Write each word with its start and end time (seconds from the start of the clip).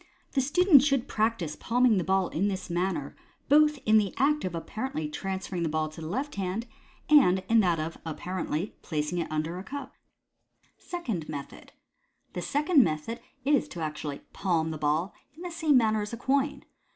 The 0.31 0.41
Student 0.41 0.81
should 0.81 1.07
practise 1.07 1.55
palming 1.55 1.99
the 1.99 2.03
ball 2.03 2.29
in 2.29 2.47
this 2.47 2.71
manner 2.71 3.15
both 3.49 3.77
in 3.85 3.99
the 3.99 4.15
act 4.17 4.43
of 4.43 4.55
(apparently) 4.55 5.07
trans 5.07 5.47
ferring 5.47 5.61
the 5.61 5.69
ball 5.69 5.89
to 5.89 6.01
the 6.01 6.07
left 6.07 6.33
hand, 6.33 6.65
and 7.07 7.43
in 7.47 7.59
that 7.59 7.79
of 7.79 7.99
(appa 8.03 8.29
rently) 8.31 8.71
placing 8.81 9.19
it 9.19 9.31
under 9.31 9.59
a 9.59 9.63
cup 9.63 9.93
lifted 10.91 10.91
by 10.91 10.97
the 10.97 10.97
left 11.03 11.07
hand 11.07 11.25
for 11.25 11.31
that 11.33 11.37
purpose. 11.37 11.49
Second 11.55 11.63
Method.— 11.63 11.71
The 12.33 12.41
second 12.41 12.83
method 12.83 13.19
is 13.45 13.67
to 13.67 13.85
ac 13.85 13.93
tually" 13.93 14.21
palm" 14.33 14.71
the 14.71 14.79
ball, 14.79 15.13
in 15.35 15.43
the 15.43 15.51
same 15.51 15.77
manner 15.77 16.01
as 16.01 16.13
a 16.13 16.17
coin. 16.17 16.63